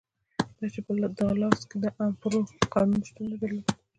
دا 0.59 0.65
چې 0.73 0.79
په 0.85 0.91
دالاس 1.17 1.59
کې 1.69 1.77
د 1.83 1.85
امپارو 2.05 2.39
قانون 2.73 3.01
شتون 3.07 3.25
نه 3.31 3.37
درلود. 3.41 3.65